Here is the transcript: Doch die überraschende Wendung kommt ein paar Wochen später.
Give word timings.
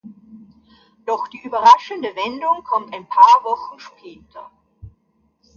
Doch 1.05 1.27
die 1.27 1.39
überraschende 1.43 2.07
Wendung 2.15 2.63
kommt 2.63 2.91
ein 2.91 3.05
paar 3.07 3.21
Wochen 3.43 3.79
später. 3.79 4.49